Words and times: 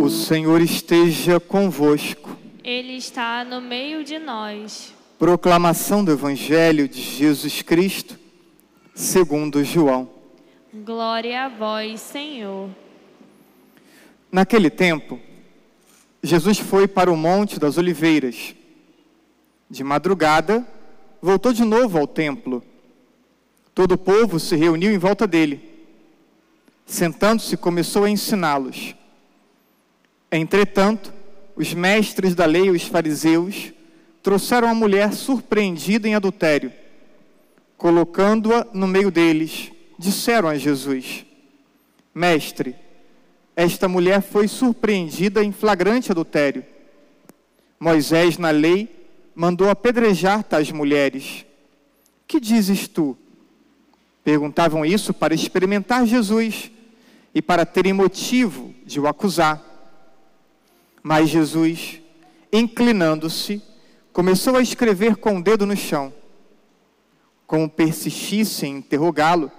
O 0.00 0.08
Senhor 0.08 0.62
esteja 0.62 1.40
convosco. 1.40 2.38
Ele 2.62 2.92
está 2.92 3.44
no 3.44 3.60
meio 3.60 4.04
de 4.04 4.16
nós. 4.16 4.94
Proclamação 5.18 6.04
do 6.04 6.12
Evangelho 6.12 6.88
de 6.88 7.02
Jesus 7.02 7.62
Cristo, 7.62 8.16
segundo 8.94 9.64
João. 9.64 10.08
Glória 10.72 11.46
a 11.46 11.48
vós, 11.48 12.00
Senhor. 12.00 12.70
Naquele 14.30 14.70
tempo, 14.70 15.18
Jesus 16.22 16.60
foi 16.60 16.86
para 16.86 17.10
o 17.10 17.16
Monte 17.16 17.58
das 17.58 17.76
Oliveiras. 17.76 18.54
De 19.68 19.82
madrugada, 19.82 20.64
voltou 21.20 21.52
de 21.52 21.64
novo 21.64 21.98
ao 21.98 22.06
templo. 22.06 22.62
Todo 23.74 23.92
o 23.92 23.98
povo 23.98 24.38
se 24.38 24.54
reuniu 24.54 24.92
em 24.92 24.98
volta 24.98 25.26
dele. 25.26 25.60
Sentando-se, 26.86 27.56
começou 27.56 28.04
a 28.04 28.10
ensiná-los. 28.10 28.94
Entretanto, 30.30 31.12
os 31.56 31.72
mestres 31.72 32.34
da 32.34 32.44
lei 32.44 32.70
os 32.70 32.82
fariseus 32.82 33.72
trouxeram 34.22 34.68
a 34.68 34.74
mulher 34.74 35.12
surpreendida 35.12 36.06
em 36.06 36.14
adultério. 36.14 36.72
Colocando-a 37.76 38.66
no 38.72 38.86
meio 38.86 39.10
deles, 39.10 39.70
disseram 39.98 40.48
a 40.48 40.56
Jesus: 40.56 41.24
Mestre, 42.14 42.76
esta 43.56 43.88
mulher 43.88 44.22
foi 44.22 44.46
surpreendida 44.46 45.42
em 45.42 45.50
flagrante 45.50 46.12
adultério. 46.12 46.64
Moisés, 47.80 48.38
na 48.38 48.50
lei, 48.50 48.88
mandou 49.34 49.68
apedrejar 49.70 50.42
tais 50.42 50.70
mulheres. 50.70 51.46
Que 52.26 52.38
dizes 52.38 52.86
tu? 52.86 53.16
Perguntavam 54.22 54.84
isso 54.84 55.14
para 55.14 55.34
experimentar 55.34 56.06
Jesus 56.06 56.70
e 57.34 57.40
para 57.40 57.64
terem 57.64 57.92
motivo 57.92 58.74
de 58.84 59.00
o 59.00 59.06
acusar. 59.06 59.64
Mas 61.02 61.28
Jesus, 61.28 62.00
inclinando-se, 62.52 63.62
começou 64.12 64.56
a 64.56 64.62
escrever 64.62 65.16
com 65.16 65.38
o 65.38 65.42
dedo 65.42 65.66
no 65.66 65.76
chão. 65.76 66.12
Como 67.46 67.68
persistisse 67.68 68.66
em 68.66 68.78
interrogá-lo, 68.78 69.50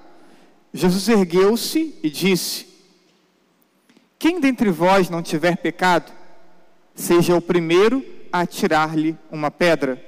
Jesus 0.74 1.08
ergueu-se 1.10 1.96
e 2.04 2.10
disse: 2.10 2.68
Quem 4.18 4.40
dentre 4.40 4.70
vós 4.70 5.10
não 5.10 5.24
tiver 5.24 5.58
pecado, 5.58 6.12
seja 6.94 7.36
o 7.36 7.42
primeiro 7.42 8.06
a 8.32 8.42
atirar-lhe 8.42 9.18
uma 9.32 9.50
pedra. 9.50 10.06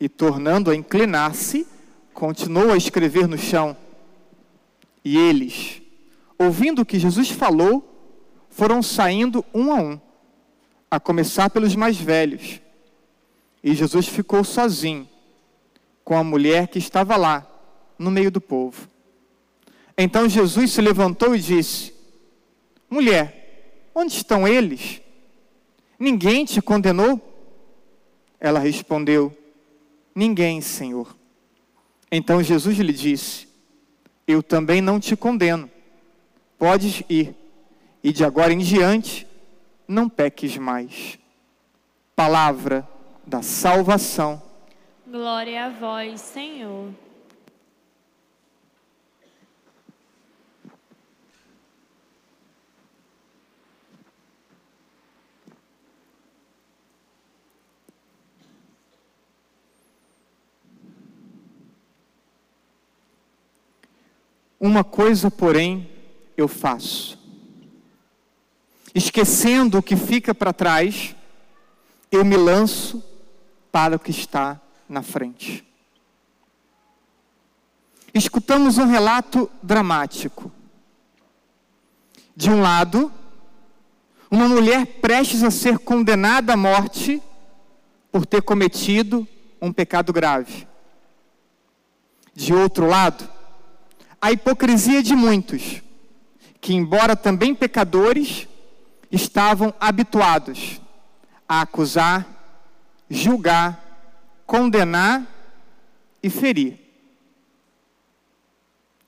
E 0.00 0.08
tornando 0.08 0.70
a 0.70 0.74
inclinar-se, 0.74 1.66
continuou 2.12 2.72
a 2.72 2.76
escrever 2.76 3.26
no 3.26 3.36
chão. 3.36 3.76
E 5.04 5.18
eles, 5.18 5.82
ouvindo 6.38 6.82
o 6.82 6.86
que 6.86 6.98
Jesus 6.98 7.30
falou, 7.30 7.93
foram 8.54 8.80
saindo 8.84 9.44
um 9.52 9.72
a 9.72 9.82
um, 9.82 10.00
a 10.88 11.00
começar 11.00 11.50
pelos 11.50 11.74
mais 11.74 11.96
velhos. 11.96 12.60
E 13.62 13.74
Jesus 13.74 14.06
ficou 14.06 14.44
sozinho, 14.44 15.08
com 16.04 16.16
a 16.16 16.22
mulher 16.22 16.68
que 16.68 16.78
estava 16.78 17.16
lá, 17.16 17.44
no 17.98 18.12
meio 18.12 18.30
do 18.30 18.40
povo. 18.40 18.88
Então 19.98 20.28
Jesus 20.28 20.70
se 20.70 20.80
levantou 20.80 21.34
e 21.34 21.40
disse: 21.40 21.92
Mulher, 22.88 23.88
onde 23.92 24.12
estão 24.12 24.46
eles? 24.46 25.00
Ninguém 25.98 26.44
te 26.44 26.62
condenou? 26.62 27.20
Ela 28.38 28.60
respondeu: 28.60 29.36
Ninguém, 30.14 30.60
Senhor. 30.60 31.16
Então 32.08 32.40
Jesus 32.40 32.78
lhe 32.78 32.92
disse: 32.92 33.48
Eu 34.28 34.44
também 34.44 34.80
não 34.80 35.00
te 35.00 35.16
condeno. 35.16 35.68
Podes 36.56 37.02
ir, 37.08 37.34
e 38.04 38.12
de 38.12 38.22
agora 38.22 38.52
em 38.52 38.58
diante 38.58 39.26
não 39.88 40.10
peques 40.10 40.58
mais. 40.58 41.18
Palavra 42.14 42.86
da 43.26 43.40
salvação. 43.40 44.42
Glória 45.06 45.64
a 45.64 45.70
vós, 45.70 46.20
Senhor. 46.20 46.90
Uma 64.60 64.84
coisa, 64.84 65.30
porém, 65.30 65.88
eu 66.36 66.48
faço. 66.48 67.23
Esquecendo 68.94 69.78
o 69.78 69.82
que 69.82 69.96
fica 69.96 70.32
para 70.34 70.52
trás, 70.52 71.16
eu 72.10 72.24
me 72.24 72.36
lanço 72.36 73.02
para 73.72 73.96
o 73.96 73.98
que 73.98 74.12
está 74.12 74.60
na 74.88 75.02
frente. 75.02 75.66
Escutamos 78.14 78.78
um 78.78 78.86
relato 78.86 79.50
dramático. 79.60 80.52
De 82.36 82.48
um 82.48 82.60
lado, 82.60 83.12
uma 84.30 84.48
mulher 84.48 84.86
prestes 84.86 85.42
a 85.42 85.50
ser 85.50 85.78
condenada 85.78 86.52
à 86.52 86.56
morte 86.56 87.20
por 88.12 88.24
ter 88.24 88.42
cometido 88.42 89.26
um 89.60 89.72
pecado 89.72 90.12
grave. 90.12 90.68
De 92.32 92.54
outro 92.54 92.86
lado, 92.86 93.28
a 94.20 94.30
hipocrisia 94.30 95.02
de 95.02 95.16
muitos, 95.16 95.82
que, 96.60 96.74
embora 96.74 97.16
também 97.16 97.54
pecadores, 97.54 98.46
estavam 99.14 99.72
habituados 99.78 100.80
a 101.48 101.60
acusar, 101.60 102.26
julgar, 103.08 104.42
condenar 104.44 105.24
e 106.20 106.28
ferir. 106.28 106.80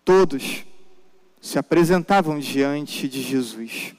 Todos 0.05 0.65
se 1.41 1.59
apresentavam 1.59 2.39
diante 2.39 3.09
de 3.09 3.21
Jesus. 3.21 3.95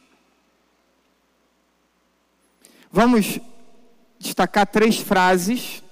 Vamos 2.89 3.39
destacar 4.17 4.65
três 4.65 4.97
frases 4.97 5.83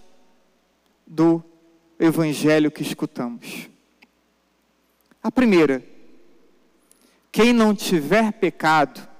do 1.05 1.43
evangelho 1.99 2.71
que 2.71 2.81
escutamos. 2.81 3.69
A 5.21 5.29
primeira, 5.29 5.83
quem 7.33 7.51
não 7.51 7.75
tiver 7.75 8.31
pecado, 8.31 9.14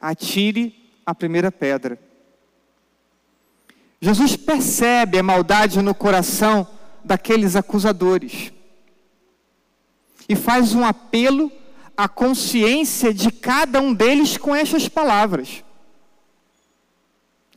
atire 0.00 0.74
a 1.04 1.14
primeira 1.14 1.52
pedra. 1.52 1.98
Jesus 4.00 4.34
percebe 4.36 5.18
a 5.18 5.22
maldade 5.22 5.82
no 5.82 5.94
coração 5.94 6.66
daqueles 7.04 7.54
acusadores 7.54 8.52
e 10.28 10.34
faz 10.34 10.74
um 10.74 10.84
apelo 10.84 11.52
à 11.96 12.08
consciência 12.08 13.12
de 13.12 13.30
cada 13.30 13.80
um 13.80 13.92
deles 13.92 14.36
com 14.36 14.54
estas 14.54 14.88
palavras: 14.88 15.62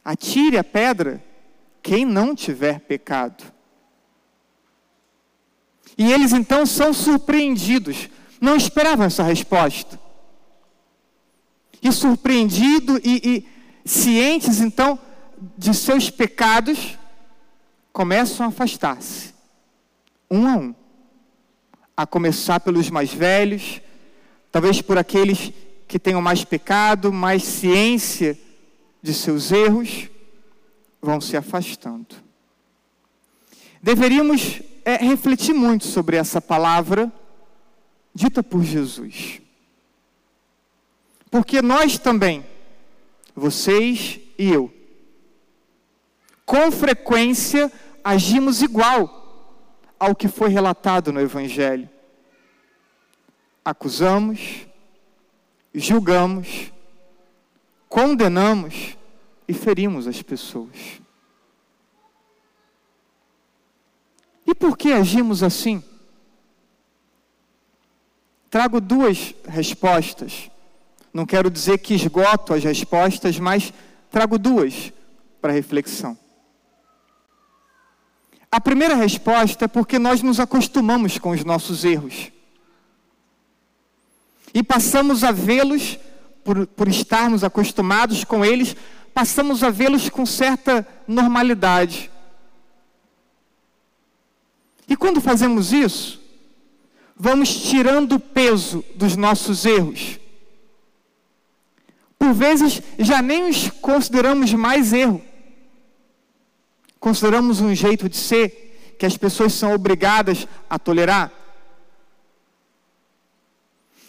Atire 0.04 0.58
a 0.58 0.64
pedra 0.64 1.24
quem 1.82 2.04
não 2.04 2.36
tiver 2.36 2.80
pecado. 2.80 3.44
E 5.98 6.12
eles 6.12 6.34
então 6.34 6.66
são 6.66 6.94
surpreendidos. 6.94 8.10
Não 8.42 8.56
esperavam 8.56 9.06
essa 9.06 9.24
resposta. 9.24 10.03
E 11.84 11.92
surpreendidos 11.92 13.00
e, 13.04 13.22
e 13.30 13.48
cientes 13.86 14.62
então 14.62 14.98
de 15.58 15.74
seus 15.74 16.10
pecados, 16.10 16.98
começam 17.92 18.46
a 18.46 18.50
afastar-se, 18.50 19.34
um 20.32 20.48
a 20.48 20.56
um. 20.56 20.76
A 21.96 22.08
começar 22.08 22.60
pelos 22.60 22.90
mais 22.90 23.14
velhos, 23.14 23.82
talvez 24.52 24.82
por 24.82 24.98
aqueles 24.98 25.52
que 25.88 26.00
tenham 26.00 26.22
mais 26.22 26.44
pecado, 26.44 27.12
mais 27.12 27.44
ciência 27.44 28.40
de 29.02 29.14
seus 29.14 29.52
erros, 29.52 30.10
vão 31.02 31.20
se 31.20 31.36
afastando. 31.36 32.16
Deveríamos 33.82 34.62
é, 34.86 34.96
refletir 34.96 35.54
muito 35.54 35.86
sobre 35.86 36.16
essa 36.16 36.40
palavra 36.40 37.12
dita 38.16 38.42
por 38.42 38.64
Jesus. 38.64 39.43
Porque 41.34 41.64
nós 41.64 41.98
também, 41.98 42.46
vocês 43.34 44.20
e 44.38 44.52
eu, 44.52 44.72
com 46.46 46.72
frequência 46.72 47.72
agimos 48.04 48.62
igual 48.62 49.58
ao 50.00 50.16
que 50.16 50.28
foi 50.28 50.50
relatado 50.50 51.12
no 51.12 51.20
Evangelho. 51.20 51.90
Acusamos, 53.66 54.68
julgamos, 55.74 56.72
condenamos 57.90 58.96
e 59.48 59.56
ferimos 59.56 60.06
as 60.06 60.22
pessoas. 60.22 61.02
E 64.46 64.54
por 64.54 64.78
que 64.78 64.94
agimos 64.94 65.42
assim? 65.42 65.84
Trago 68.52 68.80
duas 68.80 69.34
respostas 69.48 70.53
Não 71.14 71.26
quero 71.26 71.52
dizer 71.52 71.78
que 71.78 71.94
esgoto 71.94 72.54
as 72.54 72.64
respostas, 72.64 73.38
mas 73.38 73.72
trago 74.10 74.40
duas 74.40 74.92
para 75.40 75.54
reflexão. 75.54 76.18
A 78.52 78.60
primeira 78.60 78.96
resposta 78.96 79.66
é 79.66 79.68
porque 79.68 80.00
nós 80.00 80.22
nos 80.22 80.40
acostumamos 80.40 81.18
com 81.18 81.32
os 81.32 81.44
nossos 81.44 81.84
erros. 81.84 82.32
E 84.54 84.64
passamos 84.64 85.24
a 85.24 85.32
vê-los, 85.32 85.98
por, 86.44 86.68
por 86.68 86.88
estarmos 86.88 87.44
acostumados 87.44 88.24
com 88.24 88.46
eles, 88.46 88.76
passamos 89.14 89.64
a 89.64 89.70
vê-los 89.70 90.10
com 90.10 90.26
certa 90.26 90.88
normalidade. 91.08 92.12
E 94.88 94.96
quando 94.96 95.22
fazemos 95.22 95.74
isso, 95.74 96.22
vamos 97.16 97.50
tirando 97.56 98.14
o 98.14 98.20
peso 98.20 98.84
dos 98.96 99.16
nossos 99.16 99.66
erros. 99.66 100.20
Por 102.24 102.32
vezes 102.32 102.82
já 102.98 103.22
nem 103.22 103.50
os 103.50 103.70
consideramos 103.70 104.54
mais 104.54 104.94
erro 104.94 105.22
consideramos 106.98 107.60
um 107.60 107.76
jeito 107.76 108.08
de 108.08 108.16
ser 108.16 108.96
que 108.98 109.06
as 109.06 109.18
pessoas 109.18 109.52
são 109.52 109.74
obrigadas 109.74 110.48
a 110.70 110.80
tolerar. 110.80 111.34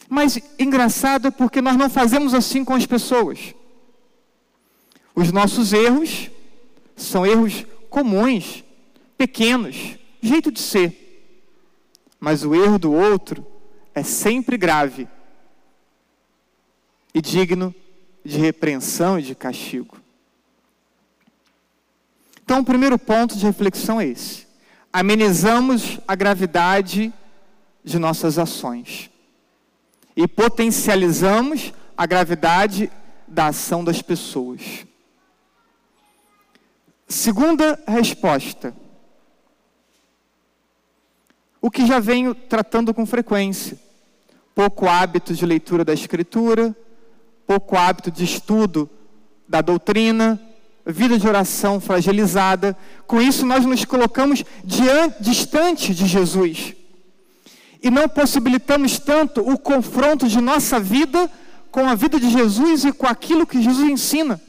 Mas 0.08 0.38
engraçado 0.56 1.26
é 1.26 1.31
porque 1.32 1.61
nós 1.61 1.76
não 1.76 1.90
fazemos 1.90 2.34
assim 2.34 2.64
com 2.64 2.72
as 2.72 2.87
pessoas. 2.87 3.52
Os 5.12 5.32
nossos 5.32 5.72
erros 5.72 6.31
são 6.94 7.26
erros 7.26 7.66
comuns, 7.90 8.62
pequenos, 9.19 9.99
jeito 10.22 10.52
de 10.52 10.61
ser. 10.61 11.34
Mas 12.20 12.44
o 12.44 12.55
erro 12.55 12.78
do 12.78 12.93
outro 12.93 13.44
é 13.93 14.05
sempre 14.05 14.56
grave 14.56 15.08
e 17.12 17.20
digno 17.20 17.75
de 18.25 18.38
repreensão 18.38 19.19
e 19.19 19.23
de 19.23 19.35
castigo. 19.35 19.99
Então, 22.43 22.61
o 22.61 22.65
primeiro 22.65 22.99
ponto 22.99 23.37
de 23.37 23.44
reflexão 23.44 24.00
é 24.00 24.06
esse: 24.06 24.47
amenizamos 24.93 25.99
a 26.06 26.15
gravidade 26.15 27.12
de 27.82 27.99
nossas 27.99 28.38
ações 28.38 29.11
e 30.17 30.26
potencializamos 30.26 31.73
a 31.97 32.06
gravidade 32.06 32.91
da 33.26 33.49
ação 33.49 33.85
das 33.85 34.00
pessoas. 34.00 34.87
Segunda 37.09 37.82
resposta. 37.87 38.75
O 41.61 41.71
que 41.71 41.87
já 41.87 41.99
venho 41.99 42.35
tratando 42.35 42.93
com 42.93 43.06
frequência: 43.06 43.79
pouco 44.55 44.87
hábito 44.87 45.35
de 45.35 45.47
leitura 45.47 45.85
da 45.85 45.94
Escritura, 45.94 46.76
pouco 47.46 47.76
hábito 47.76 48.11
de 48.11 48.25
estudo 48.25 48.88
da 49.49 49.61
doutrina, 49.61 50.41
vida 50.87 51.19
de 51.19 51.26
oração 51.26 51.81
fragilizada. 51.81 52.76
Com 53.06 53.20
isso, 53.20 53.46
nós 53.46 53.64
nos 53.64 53.85
colocamos 53.85 54.44
diante, 54.64 55.23
distante 55.23 55.94
de 55.94 56.06
Jesus. 56.06 56.75
E 57.82 57.91
não 57.91 58.08
possibilitamos 58.08 58.99
tanto 58.99 59.41
o 59.41 59.58
confronto 59.58 60.26
de 60.26 60.41
nossa 60.41 60.81
vida 60.81 61.31
com 61.70 61.88
a 61.88 61.94
vida 61.94 62.19
de 62.19 62.31
Jesus 62.31 62.85
e 62.85 62.93
com 62.93 63.06
aquilo 63.06 63.47
que 63.47 63.61
Jesus 63.61 63.90
ensina. 63.90 64.40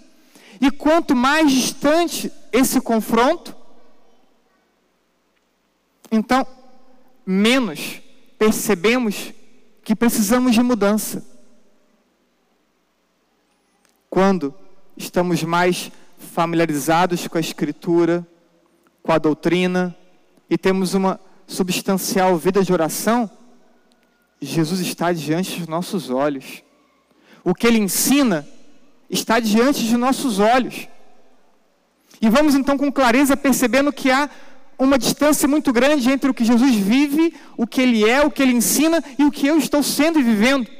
E 0.61 0.71
quanto 0.71 1.15
mais 1.15 1.51
distante 1.51 2.31
esse 2.51 2.79
confronto, 2.79 3.55
então, 6.11 6.47
menos 7.25 8.01
percebemos 8.37 9.33
que 9.83 9.95
precisamos 9.95 10.53
de 10.53 10.61
mudança. 10.61 11.34
Quando 14.15 14.55
estamos 14.95 15.43
mais 15.43 15.91
familiarizados 16.17 17.27
com 17.27 17.37
a 17.37 17.41
Escritura, 17.41 18.25
com 19.03 19.11
a 19.11 19.17
doutrina 19.17 19.93
e 20.49 20.57
temos 20.57 20.93
uma 20.93 21.19
substancial 21.45 22.37
vida 22.37 22.63
de 22.63 22.71
oração, 22.71 23.29
Jesus 24.39 24.79
está 24.79 25.11
diante 25.11 25.59
dos 25.59 25.67
nossos 25.67 26.09
olhos. 26.09 26.63
O 27.43 27.53
que 27.53 27.67
ele 27.67 27.77
ensina 27.77 28.47
está 29.09 29.37
diante 29.41 29.83
de 29.83 29.97
nossos 29.97 30.39
olhos. 30.39 30.87
E 32.21 32.29
vamos 32.29 32.55
então 32.55 32.77
com 32.77 32.89
clareza 32.89 33.35
percebendo 33.35 33.91
que 33.91 34.09
há 34.09 34.29
uma 34.79 34.97
distância 34.97 35.45
muito 35.45 35.73
grande 35.73 36.09
entre 36.09 36.29
o 36.29 36.33
que 36.33 36.45
Jesus 36.45 36.73
vive, 36.73 37.33
o 37.57 37.67
que 37.67 37.81
ele 37.81 38.09
é, 38.09 38.25
o 38.25 38.31
que 38.31 38.41
ele 38.41 38.53
ensina 38.53 39.03
e 39.19 39.25
o 39.25 39.31
que 39.31 39.45
eu 39.45 39.57
estou 39.57 39.83
sendo 39.83 40.17
e 40.17 40.23
vivendo. 40.23 40.71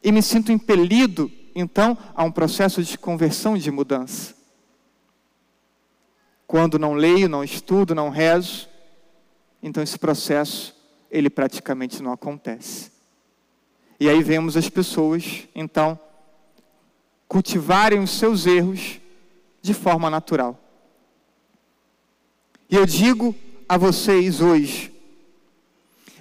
E 0.00 0.12
me 0.12 0.22
sinto 0.22 0.52
impelido 0.52 1.28
então 1.60 1.98
há 2.14 2.22
um 2.22 2.30
processo 2.30 2.82
de 2.82 2.96
conversão 2.96 3.56
e 3.56 3.60
de 3.60 3.70
mudança. 3.70 4.34
Quando 6.46 6.78
não 6.78 6.94
leio, 6.94 7.28
não 7.28 7.42
estudo, 7.42 7.94
não 7.94 8.08
rezo, 8.08 8.68
então 9.62 9.82
esse 9.82 9.98
processo 9.98 10.74
ele 11.10 11.28
praticamente 11.28 12.02
não 12.02 12.12
acontece. 12.12 12.92
E 14.00 14.08
aí 14.08 14.22
vemos 14.22 14.56
as 14.56 14.68
pessoas, 14.68 15.48
então, 15.54 15.98
cultivarem 17.26 17.98
os 17.98 18.12
seus 18.12 18.46
erros 18.46 19.00
de 19.60 19.74
forma 19.74 20.08
natural. 20.08 20.58
E 22.70 22.76
eu 22.76 22.86
digo 22.86 23.34
a 23.68 23.76
vocês 23.76 24.40
hoje: 24.40 24.94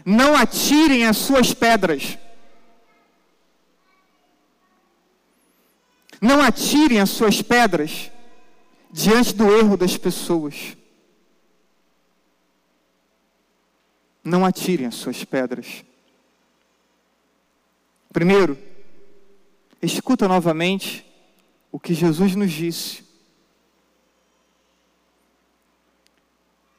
não 0.04 0.36
atirem 0.36 1.06
as 1.06 1.18
suas 1.18 1.54
pedras 1.54 2.18
Não 6.22 6.42
atirem 6.42 7.00
as 7.00 7.10
suas 7.10 7.42
pedras 7.42 8.12
diante 8.92 9.34
do 9.34 9.52
erro 9.56 9.78
das 9.78 9.98
pessoas. 9.98 10.76
Não 14.24 14.44
atirem 14.44 14.88
as 14.88 14.96
suas 14.96 15.24
pedras. 15.24 15.84
Primeiro, 18.12 18.58
escuta 19.82 20.28
novamente 20.28 21.06
o 21.72 21.80
que 21.80 21.94
Jesus 21.94 22.36
nos 22.36 22.52
disse. 22.52 23.06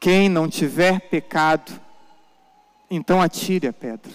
Quem 0.01 0.29
não 0.29 0.49
tiver 0.49 1.01
pecado, 1.09 1.81
então 2.91 3.21
atire 3.21 3.67
a 3.67 3.73
pedra. 3.73 4.13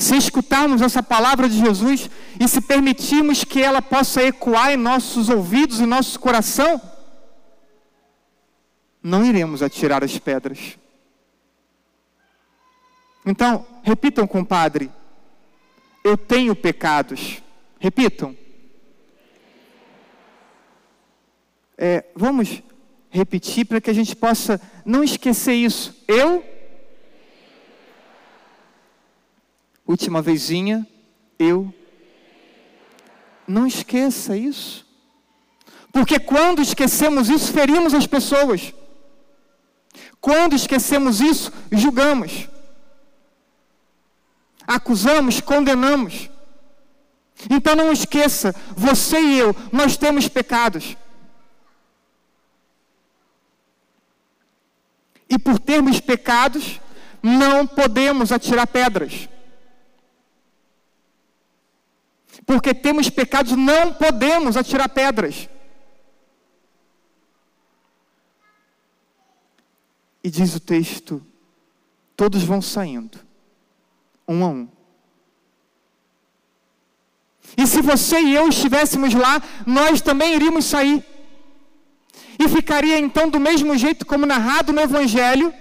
Se 0.00 0.16
escutarmos 0.16 0.80
essa 0.80 1.02
palavra 1.02 1.46
de 1.46 1.58
Jesus 1.58 2.08
e 2.40 2.48
se 2.48 2.62
permitirmos 2.62 3.44
que 3.44 3.60
ela 3.60 3.82
possa 3.82 4.22
ecoar 4.22 4.72
em 4.72 4.76
nossos 4.76 5.28
ouvidos 5.28 5.78
e 5.78 5.84
nosso 5.84 6.18
coração, 6.18 6.80
não 9.02 9.24
iremos 9.24 9.62
atirar 9.62 10.02
as 10.02 10.18
pedras. 10.18 10.78
Então, 13.26 13.66
repitam, 13.82 14.26
compadre, 14.26 14.90
eu 16.02 16.16
tenho 16.16 16.56
pecados. 16.56 17.42
Repitam. 17.78 18.34
É, 21.76 22.06
vamos 22.16 22.62
repetir 23.10 23.66
para 23.66 23.82
que 23.82 23.90
a 23.90 23.94
gente 23.94 24.16
possa 24.16 24.58
não 24.82 25.04
esquecer 25.04 25.52
isso. 25.52 26.02
Eu 26.08 26.42
Última 29.90 30.22
vezinha, 30.22 30.86
eu. 31.36 31.74
Não 33.44 33.66
esqueça 33.66 34.36
isso. 34.36 34.86
Porque 35.90 36.20
quando 36.20 36.62
esquecemos 36.62 37.28
isso, 37.28 37.52
ferimos 37.52 37.92
as 37.92 38.06
pessoas. 38.06 38.72
Quando 40.20 40.54
esquecemos 40.54 41.20
isso, 41.20 41.52
julgamos. 41.72 42.48
Acusamos, 44.64 45.40
condenamos. 45.40 46.30
Então 47.50 47.74
não 47.74 47.90
esqueça, 47.90 48.54
você 48.76 49.20
e 49.20 49.38
eu, 49.40 49.56
nós 49.72 49.96
temos 49.96 50.28
pecados. 50.28 50.96
E 55.28 55.36
por 55.36 55.58
termos 55.58 55.98
pecados, 55.98 56.80
não 57.20 57.66
podemos 57.66 58.30
atirar 58.30 58.68
pedras. 58.68 59.28
Porque 62.50 62.74
temos 62.74 63.08
pecados, 63.08 63.52
não 63.52 63.94
podemos 63.94 64.56
atirar 64.56 64.88
pedras. 64.88 65.48
E 70.24 70.28
diz 70.28 70.56
o 70.56 70.58
texto: 70.58 71.24
todos 72.16 72.42
vão 72.42 72.60
saindo, 72.60 73.20
um 74.26 74.44
a 74.44 74.48
um. 74.48 74.68
E 77.56 77.64
se 77.68 77.80
você 77.80 78.18
e 78.18 78.34
eu 78.34 78.48
estivéssemos 78.48 79.14
lá, 79.14 79.40
nós 79.64 80.00
também 80.00 80.34
iríamos 80.34 80.64
sair. 80.64 81.04
E 82.36 82.48
ficaria 82.48 82.98
então 82.98 83.30
do 83.30 83.38
mesmo 83.38 83.78
jeito 83.78 84.04
como 84.04 84.26
narrado 84.26 84.72
no 84.72 84.80
Evangelho: 84.80 85.54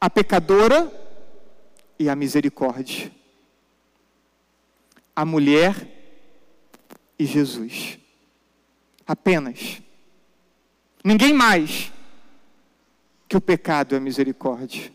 a 0.00 0.08
pecadora 0.08 0.88
e 1.98 2.08
a 2.08 2.14
misericórdia. 2.14 3.21
A 5.14 5.24
mulher 5.24 5.88
e 7.18 7.26
Jesus. 7.26 7.98
Apenas. 9.06 9.82
Ninguém 11.04 11.32
mais 11.32 11.92
que 13.28 13.36
o 13.36 13.40
pecado 13.40 13.94
é 13.94 14.00
misericórdia. 14.00 14.92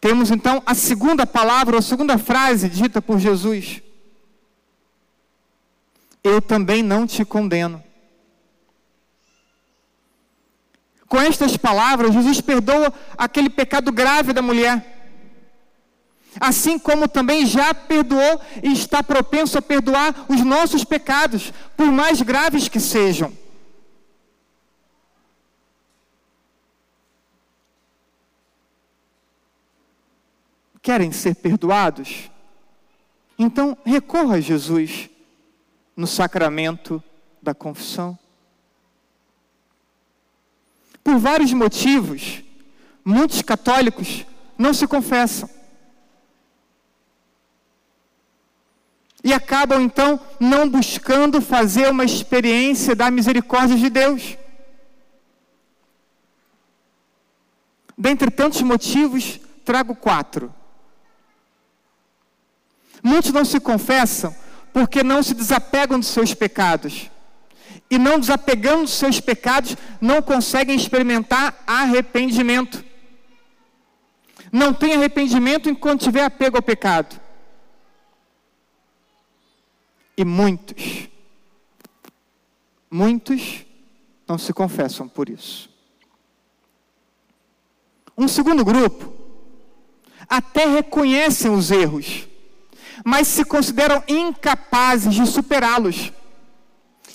Temos 0.00 0.30
então 0.30 0.62
a 0.64 0.74
segunda 0.74 1.26
palavra, 1.26 1.78
a 1.78 1.82
segunda 1.82 2.16
frase 2.18 2.68
dita 2.68 3.02
por 3.02 3.18
Jesus. 3.18 3.82
Eu 6.22 6.40
também 6.40 6.82
não 6.82 7.06
te 7.06 7.24
condeno. 7.24 7.82
Com 11.08 11.20
estas 11.20 11.56
palavras, 11.56 12.12
Jesus 12.12 12.40
perdoa 12.40 12.92
aquele 13.16 13.48
pecado 13.48 13.90
grave 13.90 14.32
da 14.32 14.42
mulher. 14.42 14.97
Assim 16.40 16.78
como 16.78 17.08
também 17.08 17.44
já 17.46 17.74
perdoou 17.74 18.40
e 18.62 18.72
está 18.72 19.02
propenso 19.02 19.58
a 19.58 19.62
perdoar 19.62 20.26
os 20.28 20.44
nossos 20.44 20.84
pecados, 20.84 21.52
por 21.76 21.86
mais 21.86 22.22
graves 22.22 22.68
que 22.68 22.78
sejam. 22.78 23.32
Querem 30.80 31.12
ser 31.12 31.34
perdoados? 31.34 32.30
Então 33.38 33.76
recorra 33.84 34.36
a 34.36 34.40
Jesus 34.40 35.10
no 35.96 36.06
sacramento 36.06 37.02
da 37.42 37.54
confissão. 37.54 38.18
Por 41.02 41.18
vários 41.18 41.52
motivos, 41.52 42.42
muitos 43.04 43.42
católicos 43.42 44.24
não 44.56 44.72
se 44.74 44.86
confessam. 44.86 45.57
E 49.22 49.32
acabam 49.32 49.82
então 49.82 50.20
não 50.38 50.68
buscando 50.68 51.40
fazer 51.40 51.90
uma 51.90 52.04
experiência 52.04 52.94
da 52.94 53.10
misericórdia 53.10 53.76
de 53.76 53.90
Deus. 53.90 54.36
Dentre 57.96 58.30
tantos 58.30 58.62
motivos, 58.62 59.40
trago 59.64 59.94
quatro. 59.96 60.54
Muitos 63.02 63.32
não 63.32 63.44
se 63.44 63.58
confessam 63.58 64.34
porque 64.72 65.02
não 65.02 65.22
se 65.22 65.34
desapegam 65.34 65.98
dos 65.98 66.08
seus 66.08 66.32
pecados. 66.32 67.10
E 67.90 67.98
não 67.98 68.20
desapegando 68.20 68.82
dos 68.82 68.92
seus 68.92 69.18
pecados, 69.18 69.76
não 70.00 70.22
conseguem 70.22 70.76
experimentar 70.76 71.62
arrependimento. 71.66 72.84
Não 74.52 74.72
tem 74.72 74.94
arrependimento 74.94 75.68
enquanto 75.68 76.04
tiver 76.04 76.24
apego 76.24 76.56
ao 76.56 76.62
pecado. 76.62 77.20
E 80.18 80.24
muitos, 80.24 81.08
muitos 82.90 83.64
não 84.26 84.36
se 84.36 84.52
confessam 84.52 85.08
por 85.08 85.28
isso. 85.28 85.70
Um 88.16 88.26
segundo 88.26 88.64
grupo 88.64 89.12
até 90.28 90.66
reconhecem 90.66 91.52
os 91.52 91.70
erros, 91.70 92.26
mas 93.04 93.28
se 93.28 93.44
consideram 93.44 94.02
incapazes 94.08 95.14
de 95.14 95.24
superá-los 95.24 96.12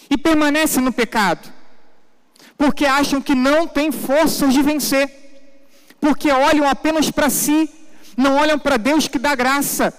e 0.09 0.17
permanecem 0.17 0.81
no 0.81 0.93
pecado, 0.93 1.51
porque 2.57 2.85
acham 2.85 3.21
que 3.21 3.35
não 3.35 3.67
têm 3.67 3.91
forças 3.91 4.53
de 4.53 4.61
vencer, 4.61 5.11
porque 5.99 6.31
olham 6.31 6.65
apenas 6.69 7.11
para 7.11 7.29
si, 7.29 7.69
não 8.15 8.37
olham 8.37 8.57
para 8.57 8.77
Deus 8.77 9.09
que 9.09 9.19
dá 9.19 9.35
graça 9.35 9.93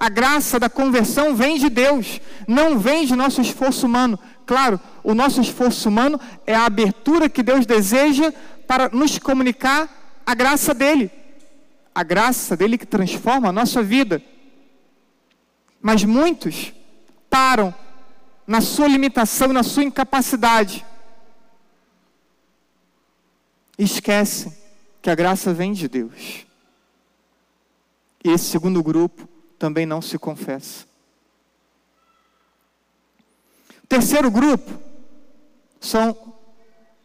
a 0.00 0.08
graça 0.08 0.58
da 0.58 0.70
conversão 0.70 1.36
vem 1.36 1.58
de 1.58 1.68
Deus, 1.68 2.22
não 2.48 2.78
vem 2.78 3.04
de 3.04 3.14
nosso 3.14 3.42
esforço 3.42 3.84
humano. 3.84 4.18
Claro, 4.46 4.80
o 5.04 5.12
nosso 5.12 5.42
esforço 5.42 5.90
humano 5.90 6.18
é 6.46 6.54
a 6.54 6.64
abertura 6.64 7.28
que 7.28 7.42
Deus 7.42 7.66
deseja 7.66 8.32
para 8.66 8.88
nos 8.88 9.18
comunicar 9.18 10.22
a 10.24 10.34
graça 10.34 10.72
dele. 10.72 11.10
A 11.94 12.02
graça 12.02 12.56
dele 12.56 12.78
que 12.78 12.86
transforma 12.86 13.50
a 13.50 13.52
nossa 13.52 13.82
vida. 13.82 14.22
Mas 15.82 16.02
muitos 16.02 16.72
param 17.28 17.74
na 18.46 18.62
sua 18.62 18.88
limitação, 18.88 19.52
na 19.52 19.62
sua 19.62 19.84
incapacidade. 19.84 20.82
E 23.78 23.84
esquecem 23.84 24.56
que 25.02 25.10
a 25.10 25.14
graça 25.14 25.52
vem 25.52 25.74
de 25.74 25.88
Deus. 25.88 26.46
E 28.24 28.30
esse 28.30 28.46
segundo 28.46 28.82
grupo 28.82 29.28
também 29.60 29.84
não 29.84 30.00
se 30.00 30.18
confessa. 30.18 30.86
Terceiro 33.86 34.30
grupo 34.30 34.70
são 35.78 36.34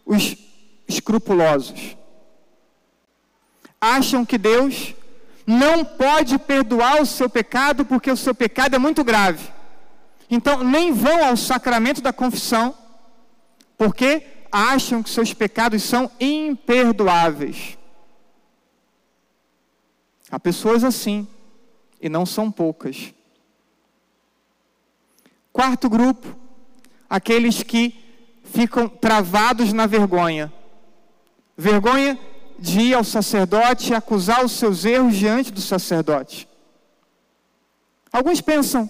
os 0.06 0.38
escrupulosos. 0.88 1.98
Acham 3.80 4.26
que 4.26 4.38
Deus 4.38 4.96
não 5.46 5.84
pode 5.84 6.40
perdoar 6.40 7.02
o 7.02 7.06
seu 7.06 7.30
pecado 7.30 7.84
porque 7.84 8.10
o 8.10 8.16
seu 8.16 8.34
pecado 8.34 8.74
é 8.74 8.80
muito 8.80 9.04
grave. 9.04 9.52
Então, 10.30 10.64
nem 10.64 10.94
vão 10.94 11.26
ao 11.26 11.36
sacramento 11.36 12.02
da 12.02 12.14
confissão, 12.14 12.74
porque 13.78 14.26
acham 14.50 15.04
que 15.04 15.10
seus 15.10 15.34
pecados 15.34 15.84
são 15.84 16.10
imperdoáveis. 16.22 17.78
Há 20.32 20.40
pessoas 20.40 20.86
assim 20.86 21.28
e 22.06 22.10
não 22.10 22.24
são 22.24 22.52
poucas. 22.52 23.16
Quarto 25.52 25.90
grupo, 25.90 26.38
aqueles 27.10 27.64
que 27.64 27.96
ficam 28.44 28.88
travados 28.88 29.74
na 29.74 29.88
vergonha. 29.88 30.54
Vergonha 31.58 32.20
de 32.60 32.80
ir 32.80 32.94
ao 32.94 33.04
sacerdote 33.04 33.92
e 33.92 33.96
acusar 33.96 34.46
os 34.46 34.52
seus 34.52 34.86
erros 34.86 35.16
diante 35.16 35.52
do 35.52 35.60
sacerdote. 35.60 36.48
Alguns 38.14 38.40
pensam, 38.40 38.88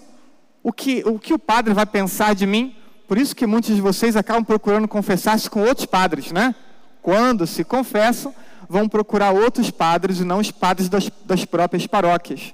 o 0.62 0.70
que, 0.70 1.02
o 1.06 1.18
que 1.18 1.32
o 1.32 1.38
padre 1.38 1.72
vai 1.72 1.86
pensar 1.86 2.34
de 2.34 2.44
mim? 2.46 2.76
Por 3.08 3.16
isso 3.16 3.34
que 3.34 3.46
muitos 3.46 3.74
de 3.74 3.80
vocês 3.80 4.14
acabam 4.14 4.44
procurando 4.44 4.86
confessar-se 4.86 5.48
com 5.48 5.62
outros 5.62 5.86
padres, 5.86 6.32
né? 6.32 6.54
Quando 7.00 7.46
se 7.46 7.64
confessam, 7.64 8.34
vão 8.68 8.86
procurar 8.86 9.30
outros 9.30 9.70
padres 9.70 10.20
e 10.20 10.24
não 10.24 10.38
os 10.38 10.50
padres 10.50 10.90
das, 10.90 11.10
das 11.24 11.46
próprias 11.46 11.86
paróquias. 11.86 12.52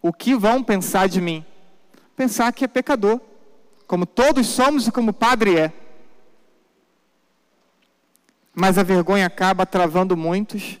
O 0.00 0.12
que 0.12 0.34
vão 0.34 0.62
pensar 0.62 1.08
de 1.08 1.20
mim? 1.20 1.44
Pensar 2.16 2.52
que 2.52 2.64
é 2.64 2.68
pecador, 2.68 3.20
como 3.86 4.06
todos 4.06 4.46
somos 4.46 4.86
e 4.86 4.92
como 4.92 5.10
o 5.10 5.14
padre 5.14 5.58
é. 5.58 5.72
Mas 8.54 8.78
a 8.78 8.82
vergonha 8.82 9.26
acaba 9.26 9.66
travando 9.66 10.16
muitos 10.16 10.80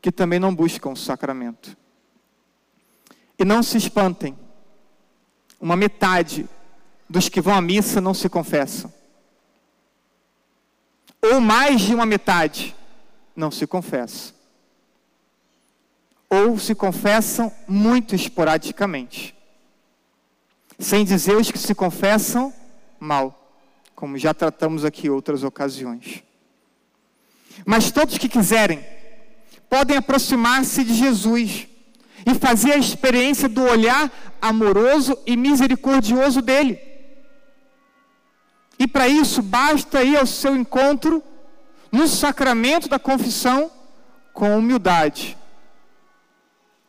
que 0.00 0.10
também 0.10 0.38
não 0.38 0.54
buscam 0.54 0.90
o 0.90 0.96
sacramento. 0.96 1.76
E 3.38 3.44
não 3.44 3.62
se 3.62 3.78
espantem, 3.78 4.36
uma 5.60 5.76
metade 5.76 6.48
dos 7.08 7.28
que 7.28 7.40
vão 7.40 7.54
à 7.54 7.60
missa 7.60 8.00
não 8.00 8.14
se 8.14 8.28
confessam. 8.28 8.92
Ou 11.20 11.40
mais 11.40 11.80
de 11.80 11.94
uma 11.94 12.06
metade 12.06 12.74
não 13.36 13.50
se 13.50 13.66
confessa 13.66 14.41
ou 16.32 16.58
se 16.58 16.74
confessam 16.74 17.52
muito 17.68 18.14
esporadicamente. 18.14 19.36
Sem 20.78 21.04
dizer 21.04 21.36
os 21.36 21.50
que 21.50 21.58
se 21.58 21.74
confessam 21.74 22.50
mal, 22.98 23.54
como 23.94 24.16
já 24.16 24.32
tratamos 24.32 24.82
aqui 24.82 25.10
outras 25.10 25.44
ocasiões. 25.44 26.22
Mas 27.66 27.90
todos 27.90 28.16
que 28.16 28.30
quiserem 28.30 28.82
podem 29.68 29.98
aproximar-se 29.98 30.82
de 30.82 30.94
Jesus 30.94 31.68
e 32.24 32.34
fazer 32.34 32.72
a 32.72 32.78
experiência 32.78 33.46
do 33.46 33.62
olhar 33.64 34.10
amoroso 34.40 35.18
e 35.26 35.36
misericordioso 35.36 36.40
dele. 36.40 36.80
E 38.78 38.88
para 38.88 39.06
isso 39.06 39.42
basta 39.42 40.02
ir 40.02 40.16
ao 40.16 40.26
seu 40.26 40.56
encontro 40.56 41.22
no 41.92 42.08
sacramento 42.08 42.88
da 42.88 42.98
confissão 42.98 43.70
com 44.32 44.56
humildade 44.56 45.36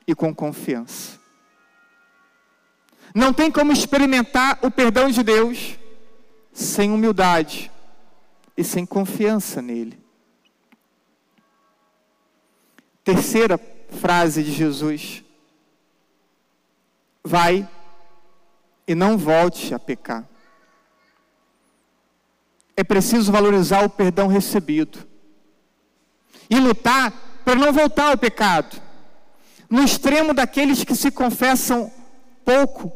e 0.08 0.14
com 0.14 0.34
confiança. 0.34 1.20
Não 3.14 3.32
tem 3.32 3.52
como 3.52 3.72
experimentar 3.72 4.60
o 4.64 4.72
perdão 4.72 5.10
de 5.10 5.22
Deus 5.22 5.78
sem 6.52 6.92
humildade 6.92 7.72
e 8.58 8.64
sem 8.64 8.86
confiança 8.86 9.62
nele. 9.62 10.02
Terceira 13.04 13.60
frase 13.90 14.44
de 14.44 14.52
Jesus: 14.52 15.24
Vai 17.24 17.68
e 18.88 18.96
não 18.96 19.18
volte 19.18 19.74
a 19.74 19.80
pecar. 19.80 20.28
É 22.76 22.84
preciso 22.84 23.32
valorizar 23.32 23.84
o 23.86 23.90
perdão 23.90 24.28
recebido 24.28 25.08
e 26.50 26.60
lutar 26.60 27.12
para 27.46 27.56
não 27.56 27.72
voltar 27.72 28.10
ao 28.10 28.18
pecado. 28.18 28.82
No 29.74 29.84
extremo 29.84 30.36
daqueles 30.36 30.84
que 30.84 30.96
se 30.96 31.10
confessam 31.10 31.92
pouco, 32.46 32.94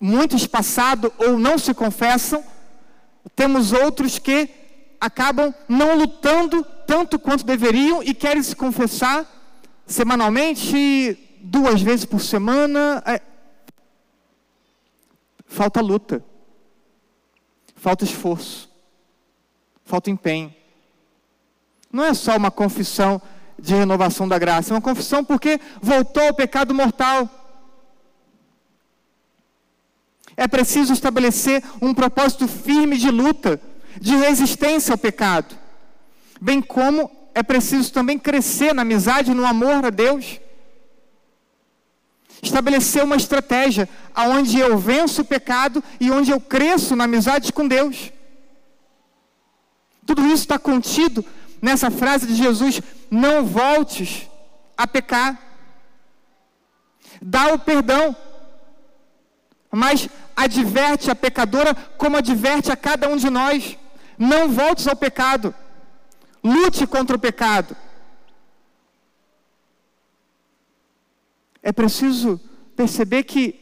muito 0.00 0.34
espaçado 0.34 1.12
ou 1.16 1.38
não 1.38 1.56
se 1.56 1.72
confessam, 1.72 2.42
temos 3.36 3.70
outros 3.70 4.18
que 4.18 4.50
acabam 5.00 5.54
não 5.68 5.96
lutando 5.96 6.64
tanto 6.84 7.16
quanto 7.16 7.44
deveriam 7.44 8.02
e 8.02 8.12
querem 8.12 8.42
se 8.42 8.56
confessar 8.56 9.24
semanalmente, 9.86 11.16
duas 11.38 11.80
vezes 11.80 12.04
por 12.06 12.20
semana. 12.20 13.00
É... 13.06 13.22
Falta 15.46 15.80
luta, 15.80 16.24
falta 17.76 18.02
esforço, 18.02 18.68
falta 19.84 20.10
empenho. 20.10 20.52
Não 21.92 22.02
é 22.02 22.14
só 22.14 22.36
uma 22.36 22.50
confissão 22.50 23.22
de 23.62 23.74
renovação 23.74 24.26
da 24.26 24.38
graça, 24.40 24.72
é 24.72 24.74
uma 24.74 24.80
confissão 24.80 25.24
porque 25.24 25.60
voltou 25.80 26.24
ao 26.24 26.34
pecado 26.34 26.74
mortal. 26.74 27.30
É 30.36 30.48
preciso 30.48 30.92
estabelecer 30.92 31.62
um 31.80 31.94
propósito 31.94 32.48
firme 32.48 32.98
de 32.98 33.08
luta, 33.08 33.60
de 34.00 34.16
resistência 34.16 34.92
ao 34.92 34.98
pecado, 34.98 35.56
bem 36.40 36.60
como 36.60 37.08
é 37.34 37.42
preciso 37.42 37.92
também 37.92 38.18
crescer 38.18 38.74
na 38.74 38.82
amizade, 38.82 39.32
no 39.32 39.46
amor 39.46 39.84
a 39.84 39.90
Deus. 39.90 40.40
Estabelecer 42.42 43.04
uma 43.04 43.14
estratégia 43.14 43.88
aonde 44.12 44.58
eu 44.58 44.76
venço 44.76 45.22
o 45.22 45.24
pecado 45.24 45.82
e 46.00 46.10
onde 46.10 46.32
eu 46.32 46.40
cresço 46.40 46.96
na 46.96 47.04
amizade 47.04 47.52
com 47.52 47.68
Deus. 47.68 48.10
Tudo 50.04 50.26
isso 50.26 50.42
está 50.42 50.58
contido 50.58 51.24
nessa 51.62 51.88
frase 51.92 52.26
de 52.26 52.34
Jesus: 52.34 52.82
não 53.12 53.44
voltes 53.44 54.26
a 54.74 54.86
pecar. 54.86 55.38
Dá 57.20 57.52
o 57.52 57.58
perdão, 57.58 58.16
mas 59.70 60.08
adverte 60.34 61.10
a 61.10 61.14
pecadora 61.14 61.74
como 61.74 62.16
adverte 62.16 62.72
a 62.72 62.76
cada 62.76 63.10
um 63.10 63.18
de 63.18 63.28
nós. 63.28 63.76
Não 64.16 64.48
voltes 64.48 64.88
ao 64.88 64.96
pecado. 64.96 65.54
Lute 66.42 66.86
contra 66.86 67.14
o 67.14 67.18
pecado. 67.18 67.76
É 71.62 71.70
preciso 71.70 72.40
perceber 72.74 73.24
que 73.24 73.60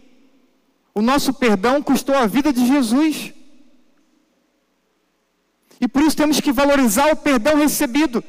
o 0.94 1.02
nosso 1.02 1.34
perdão 1.34 1.82
custou 1.82 2.14
a 2.14 2.26
vida 2.26 2.52
de 2.52 2.64
Jesus. 2.64 3.34
E 5.80 5.88
por 5.88 6.02
isso 6.02 6.16
temos 6.16 6.40
que 6.40 6.52
valorizar 6.52 7.12
o 7.12 7.16
perdão 7.16 7.56
recebido. 7.56 8.22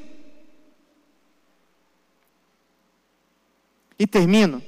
E 4.02 4.08
termino 4.08 4.64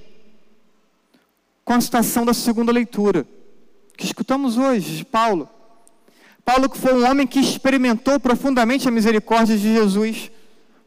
com 1.65 1.73
a 1.73 1.81
citação 1.81 2.23
da 2.23 2.35
segunda 2.35 2.71
leitura, 2.71 3.27
que 3.97 4.05
escutamos 4.05 4.59
hoje, 4.59 4.97
de 4.97 5.03
Paulo. 5.03 5.49
Paulo 6.45 6.69
que 6.69 6.77
foi 6.77 6.93
um 6.93 7.09
homem 7.09 7.25
que 7.25 7.39
experimentou 7.39 8.19
profundamente 8.19 8.87
a 8.87 8.91
misericórdia 8.91 9.57
de 9.57 9.73
Jesus, 9.73 10.29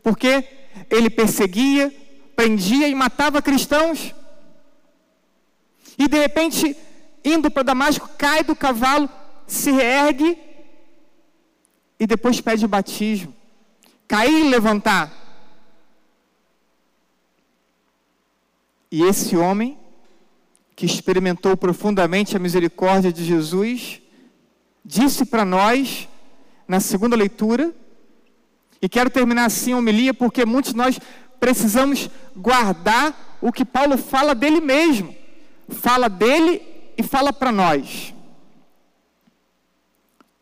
porque 0.00 0.44
ele 0.88 1.10
perseguia, 1.10 1.92
prendia 2.36 2.86
e 2.86 2.94
matava 2.94 3.42
cristãos. 3.42 4.14
E 5.98 6.06
de 6.06 6.16
repente, 6.16 6.76
indo 7.24 7.50
para 7.50 7.64
Damasco, 7.64 8.08
cai 8.16 8.44
do 8.44 8.54
cavalo, 8.54 9.10
se 9.44 9.70
ergue 9.70 10.38
e 11.98 12.06
depois 12.06 12.40
pede 12.40 12.64
o 12.64 12.68
batismo. 12.68 13.34
Cair 14.06 14.46
e 14.46 14.50
levantar. 14.50 15.25
E 18.90 19.02
esse 19.02 19.36
homem, 19.36 19.78
que 20.74 20.86
experimentou 20.86 21.56
profundamente 21.56 22.36
a 22.36 22.40
misericórdia 22.40 23.12
de 23.12 23.24
Jesus, 23.24 24.00
disse 24.84 25.24
para 25.24 25.44
nós, 25.44 26.08
na 26.68 26.80
segunda 26.80 27.16
leitura, 27.16 27.74
e 28.80 28.88
quero 28.88 29.10
terminar 29.10 29.46
assim 29.46 29.72
a 29.72 29.78
homilia, 29.78 30.12
porque 30.12 30.44
muitos 30.44 30.72
de 30.72 30.76
nós 30.76 30.98
precisamos 31.40 32.10
guardar 32.36 33.38
o 33.40 33.52
que 33.52 33.64
Paulo 33.64 33.96
fala 33.96 34.34
dele 34.34 34.60
mesmo. 34.60 35.14
Fala 35.68 36.08
dele 36.08 36.62
e 36.96 37.02
fala 37.02 37.32
para 37.32 37.50
nós. 37.50 38.14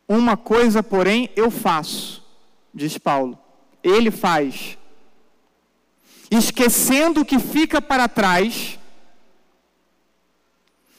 Uma 0.07 0.37
coisa, 0.37 0.83
porém, 0.83 1.31
eu 1.35 1.51
faço, 1.51 2.23
diz 2.75 2.99
Paulo. 2.99 3.39
Ele 3.83 4.11
faz. 4.11 4.77
Esquecendo 6.31 7.21
o 7.21 7.25
que 7.25 7.39
fica 7.39 7.81
para 7.81 8.09
trás, 8.09 8.79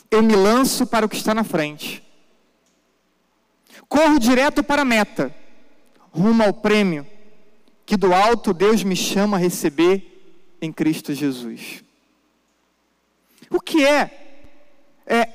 eu 0.10 0.22
me 0.24 0.36
lanço 0.36 0.86
para 0.86 1.06
o 1.06 1.10
que 1.10 1.18
está 1.18 1.34
na 1.34 1.44
frente. 1.44 2.04
Corro 3.88 4.20
direto 4.20 4.64
para 4.64 4.84
a 4.84 4.86
meta, 4.86 5.36
rumo 6.12 6.44
ao 6.44 6.54
prêmio 6.54 7.08
que 7.86 7.96
do 7.96 8.14
alto 8.14 8.54
Deus 8.54 8.84
me 8.84 8.96
chama 8.96 9.38
a 9.38 9.40
receber 9.40 10.58
em 10.60 10.72
Cristo 10.72 11.14
Jesus. 11.14 11.84
O 13.50 13.62
que 13.62 13.86
é, 13.86 14.50
é 15.06 15.30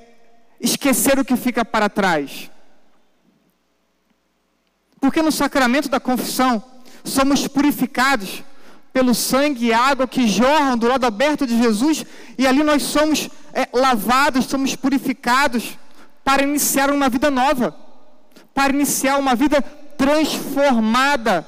esquecer 0.61 1.19
o 1.19 1.25
que 1.25 1.37
fica 1.37 1.65
para 1.65 1.89
trás? 1.89 2.51
Porque 5.01 5.23
no 5.23 5.31
sacramento 5.31 5.89
da 5.89 6.01
confissão 6.01 6.63
somos 7.05 7.47
purificados 7.47 8.43
pelo 8.93 9.15
sangue 9.15 9.67
e 9.67 9.73
água 9.73 10.07
que 10.07 10.27
jorram 10.27 10.77
do 10.77 10.89
lado 10.89 11.07
aberto 11.07 11.47
de 11.47 11.57
Jesus, 11.57 12.05
e 12.37 12.47
ali 12.47 12.63
nós 12.63 12.83
somos 12.83 13.29
é, 13.53 13.69
lavados, 13.73 14.47
somos 14.47 14.75
purificados 14.75 15.79
para 16.25 16.43
iniciar 16.43 16.91
uma 16.91 17.09
vida 17.09 17.31
nova, 17.31 17.75
para 18.55 18.73
iniciar 18.73 19.19
uma 19.19 19.35
vida 19.35 19.63
transformada. 19.97 21.47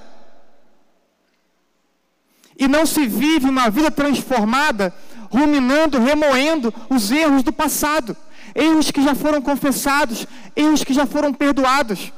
E 2.59 2.69
não 2.69 2.87
se 2.87 3.07
vive 3.07 3.49
uma 3.49 3.71
vida 3.71 3.91
transformada 3.91 4.95
ruminando, 5.31 5.99
remoendo 5.99 6.73
os 6.91 7.11
erros 7.11 7.43
do 7.43 7.53
passado, 7.53 8.17
erros 8.55 8.91
que 8.91 9.03
já 9.03 9.15
foram 9.15 9.41
confessados, 9.41 10.27
erros 10.55 10.85
que 10.85 10.93
já 10.93 11.07
foram 11.07 11.33
perdoados. 11.33 12.13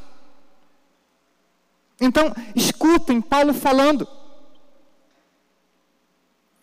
Então, 2.00 2.34
escutem 2.56 3.20
Paulo 3.20 3.54
falando. 3.54 4.06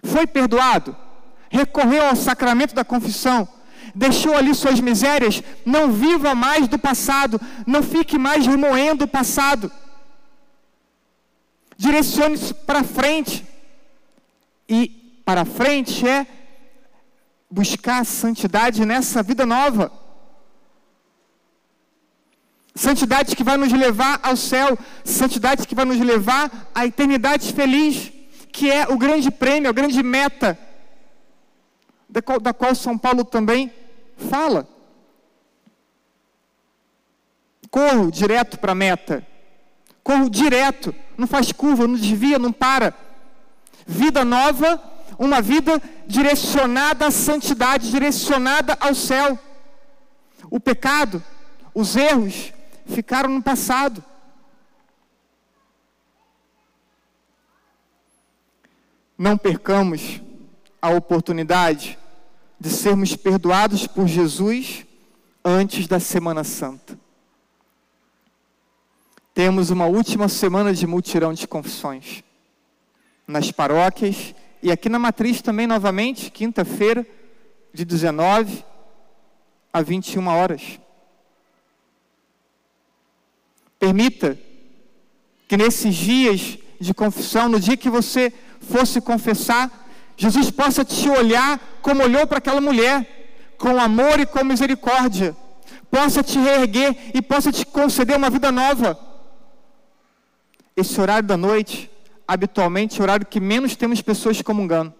Foi 0.03 0.25
perdoado? 0.25 0.95
Recorreu 1.49 2.05
ao 2.05 2.15
sacramento 2.15 2.73
da 2.73 2.83
confissão? 2.83 3.47
Deixou 3.93 4.35
ali 4.35 4.55
suas 4.55 4.79
misérias? 4.79 5.43
Não 5.65 5.91
viva 5.91 6.33
mais 6.33 6.67
do 6.67 6.79
passado. 6.79 7.39
Não 7.67 7.83
fique 7.83 8.17
mais 8.17 8.45
remoendo 8.47 9.05
o 9.05 9.07
passado. 9.07 9.71
Direcione-se 11.77 12.53
para 12.53 12.83
frente. 12.83 13.45
E 14.67 15.21
para 15.25 15.43
frente 15.45 16.07
é 16.07 16.25
buscar 17.49 18.05
santidade 18.05 18.85
nessa 18.85 19.21
vida 19.21 19.45
nova. 19.45 19.91
Santidade 22.73 23.35
que 23.35 23.43
vai 23.43 23.57
nos 23.57 23.73
levar 23.73 24.19
ao 24.23 24.37
céu, 24.37 24.79
santidade 25.03 25.67
que 25.67 25.75
vai 25.75 25.83
nos 25.83 25.99
levar 25.99 26.71
à 26.73 26.85
eternidade 26.85 27.51
feliz, 27.51 28.13
que 28.51 28.69
é 28.69 28.87
o 28.87 28.97
grande 28.97 29.31
prêmio, 29.31 29.69
a 29.69 29.73
grande 29.73 30.03
meta, 30.03 30.57
da 32.07 32.21
qual, 32.21 32.39
da 32.39 32.53
qual 32.53 32.75
São 32.75 32.97
Paulo 32.97 33.23
também 33.23 33.71
fala. 34.29 34.67
Corro 37.69 38.11
direto 38.11 38.59
para 38.59 38.73
a 38.73 38.75
meta, 38.75 39.25
corro 40.03 40.29
direto, 40.29 40.93
não 41.17 41.25
faz 41.25 41.51
curva, 41.51 41.87
não 41.87 41.95
desvia, 41.95 42.37
não 42.37 42.51
para. 42.51 42.93
Vida 43.87 44.25
nova, 44.25 44.81
uma 45.17 45.41
vida 45.41 45.81
direcionada 46.05 47.07
à 47.07 47.11
santidade, 47.11 47.89
direcionada 47.89 48.77
ao 48.79 48.93
céu. 48.93 49.39
O 50.49 50.59
pecado, 50.59 51.23
os 51.73 51.95
erros, 51.95 52.51
ficaram 52.87 53.29
no 53.29 53.41
passado. 53.41 54.03
Não 59.21 59.37
percamos 59.37 60.19
a 60.81 60.89
oportunidade 60.89 61.95
de 62.59 62.71
sermos 62.71 63.15
perdoados 63.15 63.85
por 63.85 64.07
Jesus 64.07 64.83
antes 65.45 65.85
da 65.85 65.99
Semana 65.99 66.43
Santa. 66.43 66.99
Temos 69.31 69.69
uma 69.69 69.85
última 69.85 70.27
semana 70.27 70.73
de 70.73 70.87
multirão 70.87 71.33
de 71.33 71.47
confissões 71.47 72.23
nas 73.27 73.51
paróquias 73.51 74.33
e 74.59 74.71
aqui 74.71 74.89
na 74.89 74.97
matriz 74.97 75.39
também 75.39 75.67
novamente, 75.67 76.31
quinta-feira, 76.31 77.05
de 77.71 77.85
19 77.85 78.65
a 79.71 79.83
21 79.83 80.25
horas. 80.25 80.79
Permita 83.77 84.35
que 85.47 85.55
nesses 85.55 85.93
dias 85.93 86.57
de 86.79 86.91
confissão, 86.91 87.47
no 87.47 87.59
dia 87.59 87.77
que 87.77 87.87
você 87.87 88.33
fosse 88.61 89.01
confessar, 89.01 89.69
Jesus 90.15 90.51
possa 90.51 90.85
te 90.85 91.09
olhar 91.09 91.59
como 91.81 92.03
olhou 92.03 92.25
para 92.27 92.37
aquela 92.37 92.61
mulher, 92.61 93.55
com 93.57 93.79
amor 93.79 94.19
e 94.19 94.25
com 94.25 94.43
misericórdia, 94.43 95.35
possa 95.89 96.23
te 96.23 96.39
reerguer 96.39 97.11
e 97.13 97.21
possa 97.21 97.51
te 97.51 97.65
conceder 97.65 98.15
uma 98.15 98.29
vida 98.29 98.51
nova. 98.51 98.97
Esse 100.75 100.99
horário 101.01 101.27
da 101.27 101.35
noite, 101.35 101.91
habitualmente, 102.27 102.97
é 102.97 103.01
o 103.01 103.03
horário 103.03 103.25
que 103.25 103.39
menos 103.39 103.75
temos 103.75 104.01
pessoas 104.01 104.41
comungando. 104.41 104.93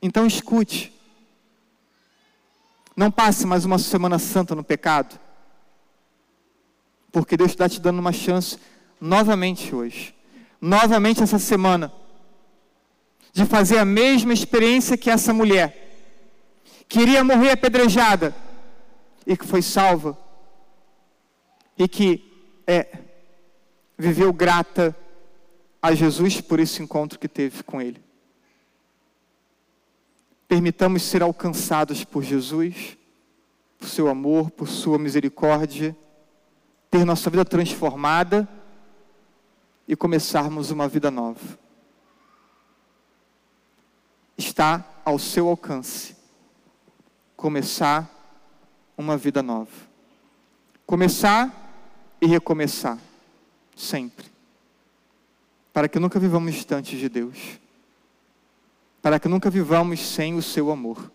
Então 0.00 0.26
escute. 0.26 0.92
Não 2.96 3.10
passe 3.10 3.46
mais 3.46 3.64
uma 3.64 3.78
Semana 3.78 4.18
Santa 4.18 4.54
no 4.54 4.64
pecado. 4.64 5.20
Porque 7.12 7.36
Deus 7.36 7.50
está 7.50 7.68
te 7.68 7.80
dando 7.80 7.98
uma 7.98 8.12
chance 8.12 8.58
novamente 9.00 9.74
hoje. 9.74 10.15
Novamente 10.60 11.22
essa 11.22 11.38
semana. 11.38 11.92
De 13.32 13.44
fazer 13.44 13.78
a 13.78 13.84
mesma 13.84 14.32
experiência 14.32 14.96
que 14.96 15.10
essa 15.10 15.32
mulher. 15.32 15.82
Queria 16.88 17.22
morrer 17.22 17.50
apedrejada. 17.50 18.34
E 19.26 19.36
que 19.36 19.46
foi 19.46 19.62
salva. 19.62 20.18
E 21.78 21.86
que 21.86 22.32
é, 22.66 22.98
viveu 23.98 24.32
grata 24.32 24.96
a 25.80 25.94
Jesus 25.94 26.40
por 26.40 26.58
esse 26.58 26.82
encontro 26.82 27.18
que 27.18 27.28
teve 27.28 27.62
com 27.62 27.80
Ele. 27.80 28.02
Permitamos 30.48 31.02
ser 31.02 31.22
alcançados 31.22 32.04
por 32.04 32.22
Jesus, 32.22 32.96
por 33.78 33.88
seu 33.88 34.08
amor, 34.08 34.50
por 34.50 34.68
sua 34.68 34.98
misericórdia, 34.98 35.96
ter 36.90 37.04
nossa 37.04 37.28
vida 37.28 37.44
transformada 37.44 38.48
e 39.86 39.94
começarmos 39.94 40.70
uma 40.70 40.88
vida 40.88 41.10
nova. 41.10 41.58
Está 44.36 44.84
ao 45.04 45.18
seu 45.18 45.48
alcance 45.48 46.16
começar 47.36 48.10
uma 48.96 49.16
vida 49.16 49.42
nova. 49.42 49.70
Começar 50.86 51.50
e 52.20 52.26
recomeçar, 52.26 52.98
sempre. 53.76 54.26
Para 55.72 55.88
que 55.88 55.98
nunca 55.98 56.18
vivamos 56.18 56.54
distantes 56.54 56.98
de 56.98 57.08
Deus 57.08 57.58
para 59.06 59.20
que 59.20 59.28
nunca 59.28 59.48
vivamos 59.48 60.00
sem 60.00 60.34
o 60.34 60.42
seu 60.42 60.68
amor. 60.68 61.12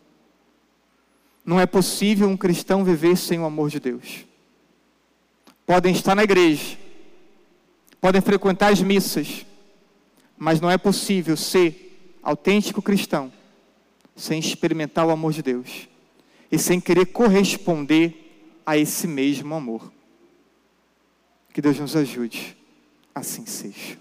Não 1.44 1.60
é 1.60 1.66
possível 1.66 2.30
um 2.30 2.38
cristão 2.38 2.86
viver 2.86 3.18
sem 3.18 3.38
o 3.38 3.44
amor 3.44 3.70
de 3.70 3.82
Deus. 3.82 4.26
Podem 5.66 5.94
estar 5.94 6.16
na 6.16 6.24
igreja, 6.24 6.78
podem 8.02 8.20
frequentar 8.20 8.74
as 8.74 8.82
missas, 8.82 9.46
mas 10.36 10.60
não 10.60 10.72
é 10.72 10.78
possível 10.78 11.38
ser 11.38 12.18
autêntico 12.24 12.82
cristão 12.82 13.32
sem 14.16 14.40
experimentar 14.40 15.06
o 15.06 15.12
amor 15.12 15.32
de 15.32 15.44
Deus 15.44 15.88
e 16.52 16.58
sem 16.58 16.82
querer 16.82 17.06
corresponder 17.06 18.60
a 18.66 18.76
esse 18.76 19.08
mesmo 19.08 19.54
amor. 19.54 19.94
Que 21.54 21.62
Deus 21.62 21.80
nos 21.80 21.96
ajude, 21.96 22.58
assim 23.14 23.46
seja. 23.46 24.00